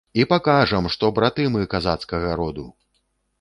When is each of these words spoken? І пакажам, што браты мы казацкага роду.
І 0.19 0.23
пакажам, 0.29 0.87
што 0.93 1.09
браты 1.17 1.45
мы 1.57 1.61
казацкага 1.75 2.33
роду. 2.41 2.67